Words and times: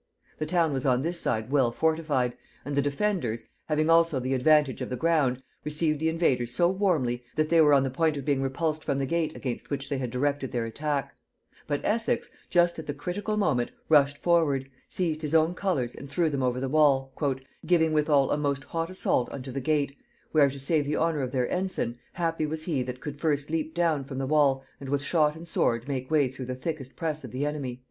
The 0.39 0.47
town 0.47 0.73
was 0.73 0.83
on 0.83 1.03
this 1.03 1.19
side 1.19 1.51
well 1.51 1.71
fortified, 1.71 2.35
and 2.65 2.75
the 2.75 2.81
defenders, 2.81 3.43
having 3.67 3.87
also 3.87 4.19
the 4.19 4.33
advantage 4.33 4.81
of 4.81 4.89
the 4.89 4.95
ground, 4.97 5.43
received 5.63 5.99
the 5.99 6.09
invaders 6.09 6.51
so 6.55 6.69
warmly 6.69 7.23
that 7.35 7.49
they 7.49 7.61
were 7.61 7.71
on 7.71 7.83
the 7.83 7.91
point 7.91 8.17
of 8.17 8.25
being 8.25 8.41
repulsed 8.41 8.83
from 8.83 8.97
the 8.97 9.05
gate 9.05 9.35
against 9.35 9.69
which 9.69 9.89
they 9.89 9.99
had 9.99 10.09
directed 10.09 10.51
their 10.51 10.65
attack: 10.65 11.15
but 11.67 11.81
Essex, 11.85 12.31
just 12.49 12.79
at 12.79 12.87
the 12.87 12.95
critical 12.95 13.37
moment, 13.37 13.69
rushed 13.89 14.17
forward, 14.17 14.67
seized 14.89 15.21
his 15.21 15.35
own 15.35 15.53
colors 15.53 15.93
and 15.93 16.09
threw 16.09 16.31
them 16.31 16.41
over 16.41 16.59
the 16.59 16.67
wall; 16.67 17.13
"giving 17.63 17.93
withal 17.93 18.31
a 18.31 18.37
most 18.37 18.63
hot 18.63 18.89
assault 18.89 19.31
unto 19.31 19.51
the 19.51 19.61
gate, 19.61 19.95
where, 20.31 20.49
to 20.49 20.57
save 20.57 20.83
the 20.87 20.95
honor 20.95 21.21
of 21.21 21.31
their 21.31 21.47
ensign, 21.51 21.99
happy 22.13 22.47
was 22.47 22.63
he 22.63 22.81
that 22.81 23.01
could 23.01 23.19
first 23.19 23.51
leap 23.51 23.75
down 23.75 24.03
from 24.03 24.17
the 24.17 24.25
wall 24.25 24.63
and 24.79 24.89
with 24.89 25.03
shot 25.03 25.35
and 25.35 25.47
sword 25.47 25.87
make 25.87 26.09
way 26.09 26.27
through 26.27 26.45
the 26.45 26.55
thickest 26.55 26.95
press 26.95 27.23
of 27.23 27.29
the 27.29 27.45
enemy." 27.45 27.79